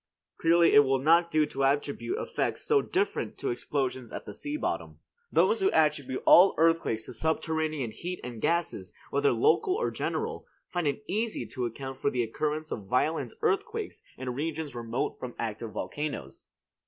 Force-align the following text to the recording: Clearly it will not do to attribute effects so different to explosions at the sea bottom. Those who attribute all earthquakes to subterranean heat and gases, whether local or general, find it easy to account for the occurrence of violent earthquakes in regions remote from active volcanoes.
Clearly 0.39 0.73
it 0.73 0.79
will 0.79 0.97
not 0.97 1.29
do 1.29 1.45
to 1.45 1.63
attribute 1.63 2.17
effects 2.17 2.61
so 2.65 2.81
different 2.81 3.37
to 3.37 3.51
explosions 3.51 4.11
at 4.11 4.25
the 4.25 4.33
sea 4.33 4.57
bottom. 4.57 4.97
Those 5.31 5.59
who 5.61 5.69
attribute 5.69 6.23
all 6.25 6.55
earthquakes 6.57 7.05
to 7.05 7.13
subterranean 7.13 7.91
heat 7.91 8.19
and 8.23 8.41
gases, 8.41 8.93
whether 9.11 9.31
local 9.31 9.75
or 9.75 9.91
general, 9.91 10.47
find 10.73 10.87
it 10.87 11.03
easy 11.07 11.45
to 11.45 11.67
account 11.67 11.99
for 11.99 12.09
the 12.09 12.23
occurrence 12.23 12.71
of 12.71 12.87
violent 12.87 13.33
earthquakes 13.43 14.01
in 14.17 14.33
regions 14.33 14.73
remote 14.73 15.19
from 15.19 15.35
active 15.37 15.69
volcanoes. 15.69 16.45